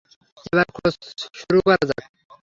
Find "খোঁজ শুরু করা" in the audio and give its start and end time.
0.75-1.81